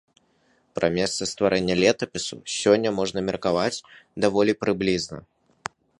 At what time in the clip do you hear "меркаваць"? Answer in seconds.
3.29-3.83